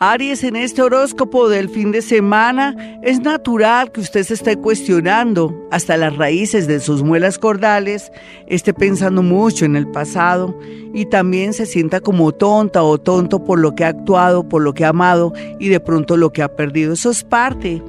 Aries, 0.00 0.44
en 0.44 0.54
este 0.54 0.80
horóscopo 0.80 1.48
del 1.48 1.68
fin 1.68 1.90
de 1.90 2.02
semana, 2.02 3.00
es 3.02 3.18
natural 3.18 3.90
que 3.90 4.00
usted 4.00 4.22
se 4.22 4.34
esté 4.34 4.56
cuestionando 4.56 5.52
hasta 5.72 5.96
las 5.96 6.16
raíces 6.16 6.68
de 6.68 6.78
sus 6.78 7.02
muelas 7.02 7.36
cordales, 7.36 8.12
esté 8.46 8.72
pensando 8.72 9.24
mucho 9.24 9.64
en 9.64 9.74
el 9.74 9.88
pasado 9.88 10.56
y 10.94 11.06
también 11.06 11.52
se 11.52 11.66
sienta 11.66 11.98
como 12.00 12.30
tonta 12.30 12.84
o 12.84 12.98
tonto 12.98 13.42
por 13.42 13.58
lo 13.58 13.74
que 13.74 13.84
ha 13.84 13.88
actuado, 13.88 14.48
por 14.48 14.62
lo 14.62 14.72
que 14.72 14.84
ha 14.84 14.90
amado 14.90 15.32
y 15.58 15.68
de 15.68 15.80
pronto 15.80 16.16
lo 16.16 16.32
que 16.32 16.42
ha 16.42 16.54
perdido. 16.54 16.92
Eso 16.92 17.10
es 17.10 17.24
parte 17.24 17.82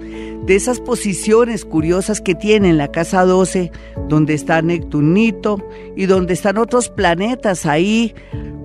de 0.46 0.56
esas 0.56 0.80
posiciones 0.80 1.64
curiosas 1.64 2.22
que 2.22 2.34
tiene 2.34 2.70
en 2.70 2.80
la 2.80 2.92
casa 2.92 3.24
12, 3.24 3.72
donde 4.08 4.34
está 4.34 4.64
Neptunito 4.64 5.64
y 5.96 6.08
donde 6.08 6.34
están 6.34 6.58
otros 6.58 6.90
planetas 6.90 7.68
ahí, 7.68 8.16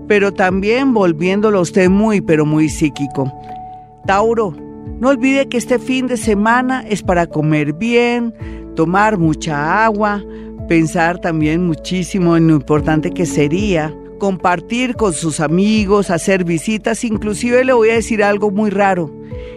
pero 0.07 0.33
también 0.33 0.95
volviéndolo 0.95 1.59
a 1.59 1.63
usted 1.63 1.89
muy, 1.89 2.21
pero 2.21 2.45
muy 2.47 2.69
psíquico. 2.69 3.33
Tauro, 4.07 4.55
no 5.01 5.09
olvide 5.09 5.49
que 5.49 5.57
este 5.57 5.79
fin 5.79 6.07
de 6.07 6.17
semana 6.17 6.85
es 6.89 7.03
para 7.03 7.27
comer 7.27 7.73
bien, 7.73 8.35
tomar 8.77 9.19
mucha 9.19 9.85
agua, 9.85 10.23
pensar 10.69 11.19
también 11.21 11.67
muchísimo 11.67 12.37
en 12.37 12.49
lo 12.49 12.55
importante 12.55 13.11
que 13.11 13.27
sería 13.27 13.95
compartir 14.19 14.95
con 14.95 15.13
sus 15.13 15.41
amigos, 15.41 16.11
hacer 16.11 16.45
visitas, 16.45 17.05
inclusive 17.05 17.65
le 17.65 17.73
voy 17.73 17.91
a 17.91 17.95
decir 17.95 18.23
algo 18.23 18.51
muy 18.51 18.71
raro, 18.71 19.11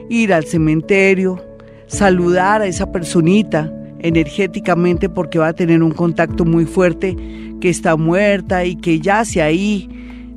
ir 0.10 0.34
al 0.34 0.46
cementerio, 0.46 1.42
saludar 1.86 2.62
a 2.62 2.68
esa 2.68 2.92
personita 2.92 3.72
energéticamente 4.00 5.10
porque 5.10 5.40
va 5.40 5.50
a 5.50 5.54
tener 5.54 5.82
un 5.82 5.92
contacto 5.92 6.44
muy 6.44 6.66
fuerte 6.66 7.16
que 7.62 7.70
está 7.70 7.96
muerta 7.96 8.66
y 8.66 8.76
que 8.76 9.00
yace 9.00 9.42
ahí 9.42 9.90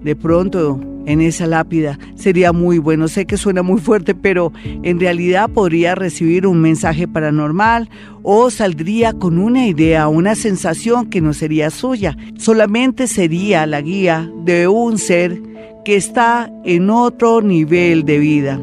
de 0.02 0.16
pronto 0.16 0.80
en 1.06 1.20
esa 1.20 1.46
lápida. 1.46 1.98
Sería 2.14 2.52
muy 2.52 2.78
bueno. 2.78 3.08
Sé 3.08 3.26
que 3.26 3.36
suena 3.36 3.62
muy 3.62 3.80
fuerte, 3.80 4.14
pero 4.14 4.52
en 4.64 5.00
realidad 5.00 5.50
podría 5.50 5.94
recibir 5.94 6.46
un 6.46 6.60
mensaje 6.60 7.08
paranormal 7.08 7.88
o 8.22 8.50
saldría 8.50 9.12
con 9.12 9.38
una 9.38 9.66
idea, 9.66 10.08
una 10.08 10.34
sensación 10.34 11.06
que 11.06 11.20
no 11.20 11.32
sería 11.32 11.70
suya. 11.70 12.16
Solamente 12.36 13.06
sería 13.06 13.66
la 13.66 13.80
guía 13.80 14.30
de 14.44 14.68
un 14.68 14.98
ser 14.98 15.40
que 15.84 15.96
está 15.96 16.50
en 16.64 16.90
otro 16.90 17.40
nivel 17.40 18.04
de 18.04 18.18
vida. 18.18 18.60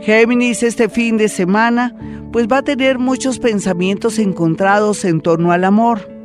Géminis 0.00 0.62
este 0.62 0.88
fin 0.88 1.16
de 1.16 1.28
semana 1.28 1.94
pues 2.32 2.46
va 2.46 2.58
a 2.58 2.62
tener 2.62 2.98
muchos 2.98 3.38
pensamientos 3.38 4.18
encontrados 4.18 5.04
en 5.04 5.20
torno 5.20 5.52
al 5.52 5.64
amor. 5.64 6.19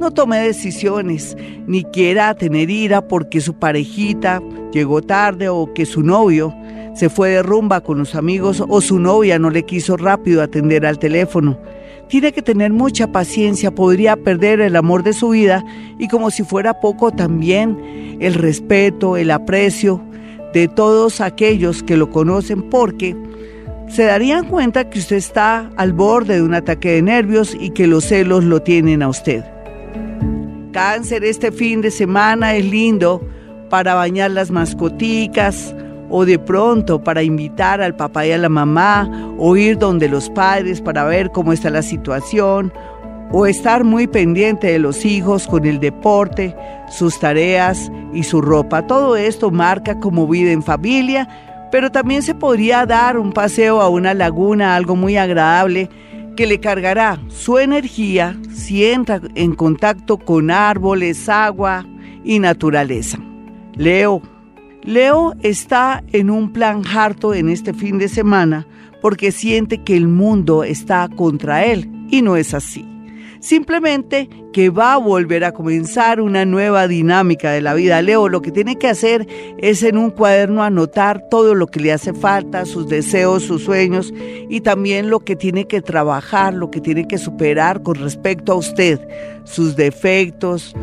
No 0.00 0.10
tome 0.12 0.38
decisiones, 0.38 1.36
ni 1.66 1.84
quiera 1.84 2.34
tener 2.34 2.70
ira 2.70 3.06
porque 3.06 3.42
su 3.42 3.52
parejita 3.52 4.42
llegó 4.72 5.02
tarde 5.02 5.50
o 5.50 5.74
que 5.74 5.84
su 5.84 6.02
novio 6.02 6.54
se 6.94 7.10
fue 7.10 7.28
de 7.28 7.42
rumba 7.42 7.82
con 7.82 7.98
los 7.98 8.14
amigos 8.14 8.64
o 8.66 8.80
su 8.80 8.98
novia 8.98 9.38
no 9.38 9.50
le 9.50 9.66
quiso 9.66 9.98
rápido 9.98 10.42
atender 10.42 10.86
al 10.86 10.98
teléfono. 10.98 11.58
Tiene 12.08 12.32
que 12.32 12.40
tener 12.40 12.72
mucha 12.72 13.12
paciencia, 13.12 13.74
podría 13.74 14.16
perder 14.16 14.62
el 14.62 14.74
amor 14.76 15.02
de 15.02 15.12
su 15.12 15.28
vida 15.28 15.62
y 15.98 16.08
como 16.08 16.30
si 16.30 16.44
fuera 16.44 16.80
poco 16.80 17.10
también 17.10 18.16
el 18.20 18.32
respeto, 18.32 19.18
el 19.18 19.30
aprecio 19.30 20.02
de 20.54 20.66
todos 20.66 21.20
aquellos 21.20 21.82
que 21.82 21.98
lo 21.98 22.08
conocen 22.08 22.62
porque 22.70 23.14
se 23.90 24.04
darían 24.04 24.46
cuenta 24.46 24.88
que 24.88 24.98
usted 24.98 25.16
está 25.16 25.70
al 25.76 25.92
borde 25.92 26.36
de 26.36 26.42
un 26.42 26.54
ataque 26.54 26.92
de 26.92 27.02
nervios 27.02 27.54
y 27.60 27.68
que 27.68 27.86
los 27.86 28.06
celos 28.06 28.44
lo 28.44 28.62
tienen 28.62 29.02
a 29.02 29.08
usted. 29.08 29.44
Cáncer 30.72 31.24
este 31.24 31.50
fin 31.50 31.80
de 31.80 31.90
semana 31.90 32.54
es 32.54 32.64
lindo 32.64 33.20
para 33.70 33.94
bañar 33.94 34.30
las 34.30 34.52
mascoticas 34.52 35.74
o 36.08 36.24
de 36.24 36.38
pronto 36.38 37.02
para 37.02 37.24
invitar 37.24 37.80
al 37.80 37.96
papá 37.96 38.26
y 38.26 38.32
a 38.32 38.38
la 38.38 38.48
mamá 38.48 39.34
o 39.36 39.56
ir 39.56 39.78
donde 39.78 40.08
los 40.08 40.30
padres 40.30 40.80
para 40.80 41.04
ver 41.04 41.30
cómo 41.32 41.52
está 41.52 41.70
la 41.70 41.82
situación 41.82 42.72
o 43.32 43.46
estar 43.46 43.82
muy 43.82 44.06
pendiente 44.06 44.68
de 44.68 44.78
los 44.78 45.04
hijos 45.04 45.48
con 45.48 45.64
el 45.64 45.80
deporte, 45.80 46.54
sus 46.88 47.18
tareas 47.18 47.90
y 48.12 48.22
su 48.22 48.40
ropa. 48.40 48.86
Todo 48.86 49.16
esto 49.16 49.50
marca 49.50 49.98
como 49.98 50.28
vida 50.28 50.52
en 50.52 50.62
familia, 50.62 51.28
pero 51.72 51.90
también 51.90 52.22
se 52.22 52.34
podría 52.34 52.86
dar 52.86 53.18
un 53.18 53.32
paseo 53.32 53.80
a 53.80 53.88
una 53.88 54.14
laguna, 54.14 54.76
algo 54.76 54.94
muy 54.94 55.16
agradable 55.16 55.88
que 56.40 56.46
le 56.46 56.58
cargará 56.58 57.20
su 57.28 57.58
energía 57.58 58.34
si 58.50 58.86
entra 58.86 59.20
en 59.34 59.54
contacto 59.54 60.16
con 60.16 60.50
árboles, 60.50 61.28
agua 61.28 61.86
y 62.24 62.38
naturaleza. 62.38 63.18
Leo. 63.74 64.22
Leo 64.82 65.34
está 65.42 66.02
en 66.12 66.30
un 66.30 66.50
plan 66.50 66.82
harto 66.86 67.34
en 67.34 67.50
este 67.50 67.74
fin 67.74 67.98
de 67.98 68.08
semana 68.08 68.66
porque 69.02 69.32
siente 69.32 69.82
que 69.84 69.94
el 69.94 70.08
mundo 70.08 70.64
está 70.64 71.10
contra 71.14 71.66
él 71.66 71.90
y 72.08 72.22
no 72.22 72.36
es 72.36 72.54
así 72.54 72.89
simplemente 73.40 74.28
que 74.52 74.70
va 74.70 74.94
a 74.94 74.98
volver 74.98 75.44
a 75.44 75.52
comenzar 75.52 76.20
una 76.20 76.44
nueva 76.44 76.88
dinámica 76.88 77.50
de 77.50 77.60
la 77.60 77.74
vida. 77.74 78.02
Leo, 78.02 78.28
lo 78.28 78.42
que 78.42 78.50
tiene 78.50 78.76
que 78.76 78.88
hacer 78.88 79.26
es 79.58 79.82
en 79.82 79.96
un 79.96 80.10
cuaderno 80.10 80.62
anotar 80.62 81.28
todo 81.30 81.54
lo 81.54 81.66
que 81.66 81.80
le 81.80 81.92
hace 81.92 82.12
falta, 82.12 82.64
sus 82.64 82.88
deseos, 82.88 83.42
sus 83.42 83.64
sueños 83.64 84.12
y 84.48 84.60
también 84.60 85.10
lo 85.10 85.20
que 85.20 85.36
tiene 85.36 85.66
que 85.66 85.82
trabajar, 85.82 86.54
lo 86.54 86.70
que 86.70 86.80
tiene 86.80 87.08
que 87.08 87.18
superar 87.18 87.82
con 87.82 87.96
respecto 87.96 88.52
a 88.52 88.56
usted, 88.56 89.00
sus 89.44 89.76
defectos, 89.76 90.74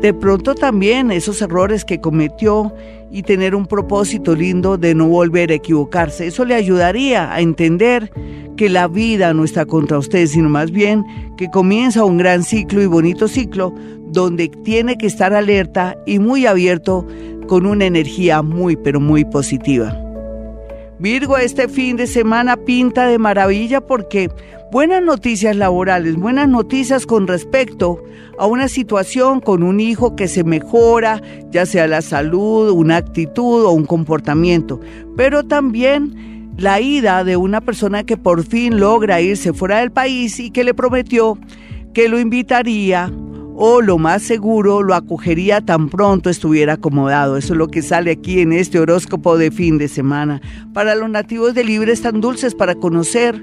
de 0.00 0.14
pronto 0.14 0.54
también 0.54 1.10
esos 1.10 1.42
errores 1.42 1.84
que 1.84 2.00
cometió 2.00 2.72
y 3.10 3.22
tener 3.22 3.54
un 3.54 3.66
propósito 3.66 4.34
lindo 4.34 4.76
de 4.76 4.94
no 4.94 5.08
volver 5.08 5.50
a 5.50 5.54
equivocarse. 5.54 6.26
Eso 6.26 6.44
le 6.44 6.54
ayudaría 6.54 7.32
a 7.32 7.40
entender 7.40 8.10
que 8.56 8.68
la 8.68 8.88
vida 8.88 9.32
no 9.32 9.44
está 9.44 9.64
contra 9.64 9.98
usted, 9.98 10.26
sino 10.26 10.48
más 10.48 10.70
bien 10.70 11.04
que 11.36 11.48
comienza 11.50 12.04
un 12.04 12.18
gran 12.18 12.42
ciclo 12.42 12.82
y 12.82 12.86
bonito 12.86 13.28
ciclo 13.28 13.72
donde 14.06 14.48
tiene 14.48 14.98
que 14.98 15.06
estar 15.06 15.32
alerta 15.32 15.96
y 16.06 16.18
muy 16.18 16.46
abierto 16.46 17.06
con 17.46 17.66
una 17.66 17.86
energía 17.86 18.42
muy 18.42 18.76
pero 18.76 19.00
muy 19.00 19.24
positiva. 19.24 20.07
Virgo, 21.00 21.38
este 21.38 21.68
fin 21.68 21.96
de 21.96 22.08
semana 22.08 22.56
pinta 22.56 23.06
de 23.06 23.18
maravilla 23.18 23.80
porque 23.80 24.30
buenas 24.72 25.00
noticias 25.00 25.54
laborales, 25.54 26.16
buenas 26.16 26.48
noticias 26.48 27.06
con 27.06 27.28
respecto 27.28 28.02
a 28.36 28.46
una 28.46 28.66
situación 28.66 29.40
con 29.40 29.62
un 29.62 29.78
hijo 29.78 30.16
que 30.16 30.26
se 30.26 30.42
mejora, 30.42 31.22
ya 31.52 31.66
sea 31.66 31.86
la 31.86 32.02
salud, 32.02 32.70
una 32.70 32.96
actitud 32.96 33.64
o 33.64 33.70
un 33.70 33.86
comportamiento, 33.86 34.80
pero 35.16 35.44
también 35.44 36.52
la 36.56 36.80
ida 36.80 37.22
de 37.22 37.36
una 37.36 37.60
persona 37.60 38.02
que 38.02 38.16
por 38.16 38.44
fin 38.44 38.80
logra 38.80 39.20
irse 39.20 39.52
fuera 39.52 39.78
del 39.78 39.92
país 39.92 40.40
y 40.40 40.50
que 40.50 40.64
le 40.64 40.74
prometió 40.74 41.38
que 41.94 42.08
lo 42.08 42.18
invitaría 42.18 43.12
o 43.60 43.82
lo 43.82 43.98
más 43.98 44.22
seguro 44.22 44.84
lo 44.84 44.94
acogería 44.94 45.60
tan 45.60 45.88
pronto 45.88 46.30
estuviera 46.30 46.74
acomodado. 46.74 47.36
Eso 47.36 47.54
es 47.54 47.58
lo 47.58 47.66
que 47.66 47.82
sale 47.82 48.12
aquí 48.12 48.40
en 48.40 48.52
este 48.52 48.78
horóscopo 48.78 49.36
de 49.36 49.50
fin 49.50 49.78
de 49.78 49.88
semana. 49.88 50.40
Para 50.72 50.94
los 50.94 51.10
nativos 51.10 51.54
de 51.54 51.64
Libre 51.64 51.92
están 51.92 52.20
dulces 52.20 52.54
para 52.54 52.76
conocer 52.76 53.34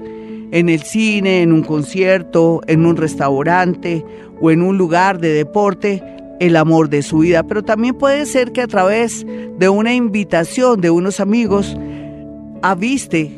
en 0.52 0.70
el 0.70 0.80
cine, 0.82 1.42
en 1.42 1.52
un 1.52 1.62
concierto, 1.62 2.62
en 2.66 2.86
un 2.86 2.96
restaurante 2.96 4.02
o 4.40 4.50
en 4.50 4.62
un 4.62 4.78
lugar 4.78 5.20
de 5.20 5.34
deporte 5.34 6.02
el 6.40 6.56
amor 6.56 6.88
de 6.88 7.02
su 7.02 7.18
vida, 7.18 7.42
pero 7.42 7.62
también 7.62 7.94
puede 7.94 8.24
ser 8.24 8.52
que 8.52 8.62
a 8.62 8.66
través 8.66 9.26
de 9.58 9.68
una 9.68 9.94
invitación 9.94 10.80
de 10.80 10.88
unos 10.88 11.20
amigos 11.20 11.76
aviste 12.62 13.36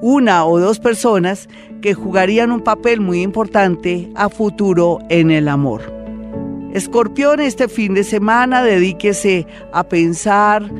una 0.00 0.44
o 0.44 0.60
dos 0.60 0.78
personas 0.78 1.48
que 1.82 1.94
jugarían 1.94 2.52
un 2.52 2.60
papel 2.60 3.00
muy 3.00 3.22
importante 3.22 4.08
a 4.14 4.28
futuro 4.28 5.00
en 5.08 5.32
el 5.32 5.48
amor. 5.48 5.99
Escorpión, 6.72 7.40
este 7.40 7.66
fin 7.68 7.94
de 7.94 8.04
semana 8.04 8.62
dedíquese 8.62 9.46
a 9.72 9.88
pensar 9.88 10.70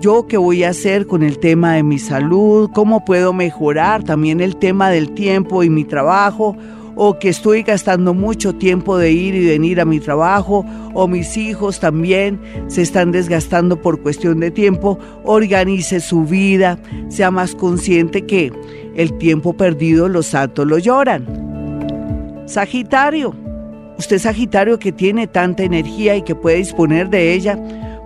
yo 0.00 0.26
qué 0.26 0.36
voy 0.36 0.64
a 0.64 0.70
hacer 0.70 1.06
con 1.06 1.22
el 1.22 1.38
tema 1.38 1.74
de 1.74 1.82
mi 1.82 1.98
salud, 1.98 2.70
cómo 2.74 3.04
puedo 3.04 3.32
mejorar 3.32 4.02
también 4.02 4.40
el 4.40 4.56
tema 4.56 4.90
del 4.90 5.12
tiempo 5.12 5.62
y 5.62 5.70
mi 5.70 5.84
trabajo, 5.84 6.56
o 6.96 7.18
que 7.18 7.28
estoy 7.28 7.62
gastando 7.62 8.12
mucho 8.12 8.54
tiempo 8.54 8.98
de 8.98 9.12
ir 9.12 9.34
y 9.34 9.46
venir 9.46 9.80
a 9.80 9.84
mi 9.84 10.00
trabajo, 10.00 10.66
o 10.94 11.06
mis 11.06 11.36
hijos 11.36 11.78
también 11.78 12.40
se 12.66 12.82
están 12.82 13.12
desgastando 13.12 13.80
por 13.80 14.02
cuestión 14.02 14.40
de 14.40 14.50
tiempo, 14.50 14.98
organice 15.24 16.00
su 16.00 16.24
vida, 16.24 16.78
sea 17.08 17.30
más 17.30 17.54
consciente 17.54 18.26
que 18.26 18.52
el 18.96 19.16
tiempo 19.18 19.56
perdido 19.56 20.08
los 20.08 20.26
santos 20.26 20.66
lo 20.66 20.78
lloran. 20.78 21.26
Sagitario, 22.46 23.45
usted 23.98 24.18
Sagitario 24.18 24.78
que 24.78 24.92
tiene 24.92 25.26
tanta 25.26 25.62
energía 25.62 26.16
y 26.16 26.22
que 26.22 26.34
puede 26.34 26.58
disponer 26.58 27.08
de 27.10 27.32
ella, 27.32 27.58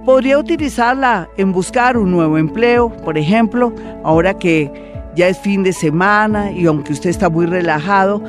podría 0.05 0.39
utilizarla 0.39 1.29
en 1.37 1.53
buscar 1.53 1.97
un 1.97 2.11
nuevo 2.11 2.39
empleo, 2.39 2.91
por 3.05 3.19
ejemplo, 3.19 3.75
ahora 4.05 4.35
que 4.35 4.71
ya 5.17 5.29
es 5.29 5.39
fin 5.39 5.63
de 5.63 5.73
semana 5.73 6.53
y 6.53 6.67
aunque 6.67 6.93
usted 6.93 7.11
está 7.11 7.29
muy 7.29 7.47
relajado, 7.47 8.23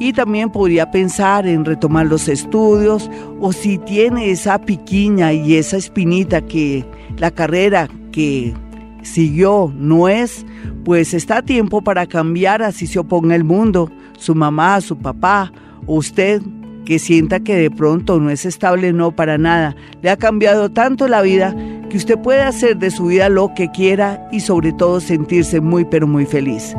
y 0.00 0.12
también 0.12 0.50
podría 0.50 0.90
pensar 0.90 1.46
en 1.46 1.64
retomar 1.64 2.06
los 2.06 2.28
estudios 2.28 3.08
o 3.40 3.52
si 3.52 3.78
tiene 3.78 4.30
esa 4.30 4.58
piquiña 4.58 5.32
y 5.32 5.54
esa 5.54 5.76
espinita 5.76 6.42
que 6.42 6.84
la 7.16 7.30
carrera 7.30 7.88
que 8.10 8.54
siguió 9.02 9.72
no 9.76 10.08
es, 10.08 10.44
pues 10.84 11.14
está 11.14 11.38
a 11.38 11.42
tiempo 11.42 11.80
para 11.80 12.06
cambiar 12.06 12.62
así 12.62 12.86
se 12.86 12.98
oponga 12.98 13.36
el 13.36 13.44
mundo, 13.44 13.90
su 14.18 14.34
mamá, 14.34 14.80
su 14.80 14.96
papá 14.98 15.52
usted 15.86 16.42
que 16.84 16.98
sienta 16.98 17.40
que 17.40 17.56
de 17.56 17.70
pronto 17.70 18.20
no 18.20 18.30
es 18.30 18.44
estable, 18.44 18.92
no 18.92 19.12
para 19.12 19.38
nada. 19.38 19.74
Le 20.02 20.10
ha 20.10 20.16
cambiado 20.16 20.70
tanto 20.70 21.08
la 21.08 21.22
vida 21.22 21.54
que 21.90 21.96
usted 21.96 22.18
puede 22.18 22.42
hacer 22.42 22.76
de 22.76 22.90
su 22.90 23.06
vida 23.06 23.28
lo 23.28 23.52
que 23.54 23.70
quiera 23.70 24.28
y 24.32 24.40
sobre 24.40 24.72
todo 24.72 25.00
sentirse 25.00 25.60
muy 25.60 25.84
pero 25.84 26.06
muy 26.06 26.26
feliz. 26.26 26.74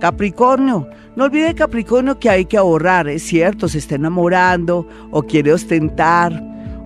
Capricornio, 0.00 0.88
no 1.16 1.24
olvide 1.24 1.54
Capricornio 1.54 2.18
que 2.18 2.30
hay 2.30 2.44
que 2.44 2.56
ahorrar, 2.56 3.08
es 3.08 3.24
cierto, 3.24 3.68
se 3.68 3.78
está 3.78 3.96
enamorando 3.96 4.86
o 5.10 5.22
quiere 5.22 5.52
ostentar 5.52 6.32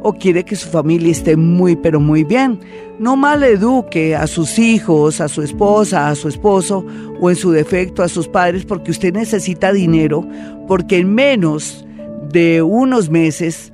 o 0.02 0.12
quiere 0.12 0.44
que 0.44 0.56
su 0.56 0.68
familia 0.68 1.12
esté 1.12 1.36
muy 1.36 1.76
pero 1.76 2.00
muy 2.00 2.24
bien. 2.24 2.58
No 2.98 3.16
maleduque 3.16 4.16
a 4.16 4.26
sus 4.26 4.58
hijos, 4.58 5.20
a 5.20 5.28
su 5.28 5.42
esposa, 5.42 6.08
a 6.08 6.14
su 6.14 6.28
esposo 6.28 6.84
o 7.20 7.30
en 7.30 7.36
su 7.36 7.50
defecto 7.50 8.02
a 8.02 8.08
sus 8.08 8.28
padres 8.28 8.64
porque 8.64 8.90
usted 8.90 9.12
necesita 9.12 9.72
dinero, 9.72 10.26
porque 10.66 10.98
en 10.98 11.14
menos 11.14 11.86
de 12.32 12.62
unos 12.62 13.10
meses 13.10 13.72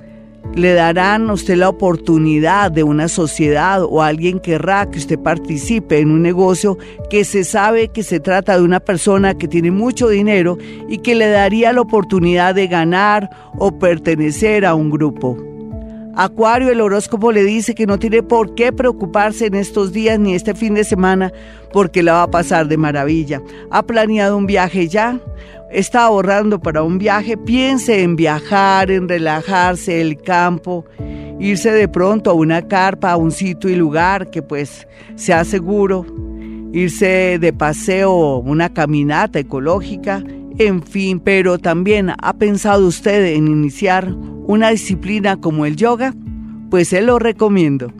le 0.55 0.73
darán 0.73 1.29
a 1.29 1.33
usted 1.33 1.55
la 1.57 1.69
oportunidad 1.69 2.71
de 2.71 2.83
una 2.83 3.07
sociedad 3.07 3.83
o 3.83 4.01
alguien 4.01 4.39
querrá 4.39 4.89
que 4.89 4.99
usted 4.99 5.19
participe 5.19 5.99
en 5.99 6.11
un 6.11 6.21
negocio 6.21 6.77
que 7.09 7.23
se 7.23 7.43
sabe 7.43 7.89
que 7.89 8.03
se 8.03 8.19
trata 8.19 8.57
de 8.57 8.63
una 8.63 8.79
persona 8.79 9.35
que 9.35 9.47
tiene 9.47 9.71
mucho 9.71 10.09
dinero 10.09 10.57
y 10.87 10.99
que 10.99 11.15
le 11.15 11.29
daría 11.29 11.73
la 11.73 11.81
oportunidad 11.81 12.55
de 12.55 12.67
ganar 12.67 13.29
o 13.57 13.77
pertenecer 13.77 14.65
a 14.65 14.75
un 14.75 14.89
grupo. 14.89 15.37
Acuario, 16.15 16.69
el 16.69 16.81
horóscopo 16.81 17.31
le 17.31 17.43
dice 17.43 17.75
que 17.75 17.85
no 17.85 17.97
tiene 17.97 18.23
por 18.23 18.55
qué 18.55 18.73
preocuparse 18.73 19.45
en 19.45 19.55
estos 19.55 19.93
días 19.93 20.19
ni 20.19 20.33
este 20.33 20.53
fin 20.53 20.73
de 20.73 20.83
semana 20.83 21.31
porque 21.71 22.03
la 22.03 22.13
va 22.13 22.23
a 22.23 22.31
pasar 22.31 22.67
de 22.67 22.75
maravilla. 22.75 23.41
¿Ha 23.71 23.83
planeado 23.83 24.35
un 24.35 24.45
viaje 24.45 24.87
ya? 24.89 25.19
Está 25.71 26.03
ahorrando 26.03 26.59
para 26.59 26.83
un 26.83 26.97
viaje, 26.97 27.37
piense 27.37 28.03
en 28.03 28.15
viajar, 28.15 28.91
en 28.91 29.07
relajarse, 29.07 30.01
el 30.01 30.21
campo, 30.21 30.85
irse 31.39 31.71
de 31.71 31.87
pronto 31.87 32.31
a 32.31 32.33
una 32.33 32.67
carpa, 32.67 33.11
a 33.11 33.17
un 33.17 33.31
sitio 33.31 33.69
y 33.69 33.75
lugar 33.75 34.29
que 34.29 34.41
pues 34.41 34.87
sea 35.15 35.43
seguro, 35.45 36.05
irse 36.73 37.37
de 37.39 37.53
paseo, 37.53 38.37
una 38.37 38.73
caminata 38.73 39.39
ecológica, 39.39 40.23
en 40.57 40.83
fin, 40.83 41.19
pero 41.19 41.57
también 41.57 42.11
ha 42.21 42.33
pensado 42.33 42.85
usted 42.85 43.33
en 43.33 43.47
iniciar 43.47 44.13
una 44.47 44.69
disciplina 44.71 45.39
como 45.39 45.65
el 45.65 45.75
yoga, 45.75 46.13
pues 46.69 46.89
se 46.89 47.01
lo 47.01 47.17
recomiendo. 47.19 47.93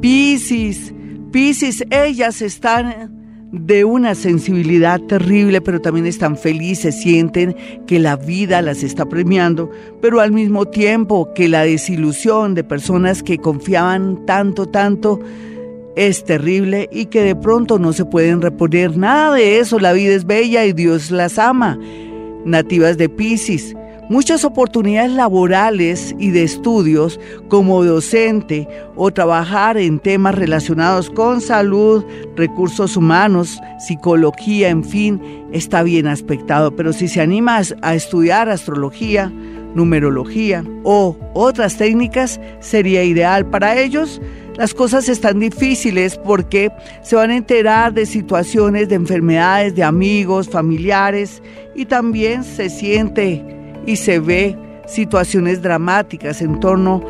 Piscis, 0.00 0.94
Piscis, 1.32 1.84
ellas 1.90 2.42
están 2.42 3.19
de 3.52 3.84
una 3.84 4.14
sensibilidad 4.14 5.00
terrible, 5.00 5.60
pero 5.60 5.80
también 5.80 6.06
están 6.06 6.36
felices, 6.36 7.00
sienten 7.00 7.56
que 7.86 7.98
la 7.98 8.16
vida 8.16 8.62
las 8.62 8.82
está 8.82 9.06
premiando, 9.06 9.70
pero 10.00 10.20
al 10.20 10.32
mismo 10.32 10.66
tiempo 10.66 11.32
que 11.34 11.48
la 11.48 11.64
desilusión 11.64 12.54
de 12.54 12.62
personas 12.62 13.22
que 13.22 13.38
confiaban 13.38 14.24
tanto, 14.24 14.66
tanto, 14.66 15.20
es 15.96 16.24
terrible 16.24 16.88
y 16.92 17.06
que 17.06 17.22
de 17.22 17.34
pronto 17.34 17.78
no 17.78 17.92
se 17.92 18.04
pueden 18.04 18.40
reponer 18.40 18.96
nada 18.96 19.34
de 19.34 19.58
eso. 19.58 19.78
La 19.80 19.92
vida 19.92 20.14
es 20.14 20.24
bella 20.24 20.64
y 20.64 20.72
Dios 20.72 21.10
las 21.10 21.38
ama. 21.38 21.78
Nativas 22.44 22.96
de 22.96 23.08
Pisces, 23.08 23.74
muchas 24.10 24.44
oportunidades 24.44 25.12
laborales 25.12 26.16
y 26.18 26.30
de 26.30 26.42
estudios 26.42 27.20
como 27.48 27.84
docente 27.84 28.68
o 28.96 29.12
trabajar 29.12 29.78
en 29.78 30.00
temas 30.00 30.34
relacionados 30.34 31.08
con 31.08 31.40
salud, 31.40 32.04
recursos 32.34 32.96
humanos, 32.96 33.60
psicología, 33.78 34.68
en 34.68 34.82
fin, 34.84 35.22
está 35.52 35.84
bien 35.84 36.08
aspectado. 36.08 36.74
Pero 36.74 36.92
si 36.92 37.06
se 37.06 37.20
anima 37.20 37.62
a 37.82 37.94
estudiar 37.94 38.48
astrología, 38.48 39.32
numerología 39.76 40.64
o 40.82 41.16
otras 41.32 41.76
técnicas, 41.76 42.40
sería 42.58 43.04
ideal 43.04 43.46
para 43.46 43.78
ellos. 43.78 44.20
Las 44.56 44.74
cosas 44.74 45.08
están 45.08 45.38
difíciles 45.38 46.18
porque 46.18 46.72
se 47.02 47.14
van 47.14 47.30
a 47.30 47.36
enterar 47.36 47.94
de 47.94 48.06
situaciones 48.06 48.88
de 48.88 48.96
enfermedades 48.96 49.76
de 49.76 49.84
amigos, 49.84 50.48
familiares 50.48 51.40
y 51.76 51.86
también 51.86 52.42
se 52.42 52.68
siente 52.68 53.59
y 53.86 53.96
se 53.96 54.20
ve 54.20 54.56
situaciones 54.86 55.62
dramáticas 55.62 56.42
en 56.42 56.58
torno 56.60 57.02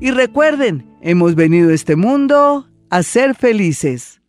Y 0.00 0.10
recuerden, 0.10 0.86
hemos 1.02 1.34
venido 1.34 1.68
a 1.70 1.74
este 1.74 1.96
mundo 1.96 2.66
a 2.88 3.02
ser 3.02 3.34
felices. 3.34 4.21